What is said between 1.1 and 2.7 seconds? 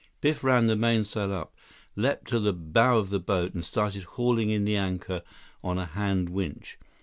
up, leaped to the